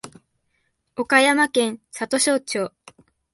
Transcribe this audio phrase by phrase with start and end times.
[0.97, 2.71] 岡山県里庄町